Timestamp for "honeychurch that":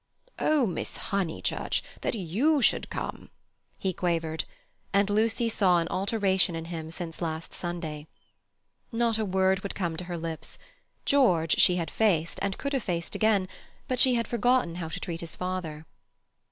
0.97-2.15